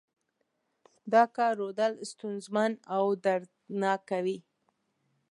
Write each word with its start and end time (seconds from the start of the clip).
دا 1.13 1.23
کار 1.35 1.53
رودل 1.61 1.93
ستونزمن 2.11 2.71
او 2.95 3.05
دردناک 3.25 4.01
کوي. 4.09 4.37